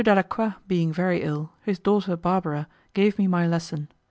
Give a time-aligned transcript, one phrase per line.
[0.03, 3.87] Dalacqua being very ill, his daughter Barbara gave me my lesson.